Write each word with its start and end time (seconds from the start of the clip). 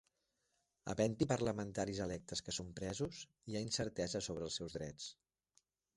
Havent-hi 0.93 1.27
parlamentaris 1.31 2.01
electes 2.07 2.43
que 2.47 2.55
són 2.57 2.71
presos, 2.81 3.19
hi 3.51 3.59
ha 3.61 3.65
incertesa 3.67 4.23
sobre 4.29 4.49
els 4.51 4.59
seus 4.63 4.79
drets. 4.79 5.11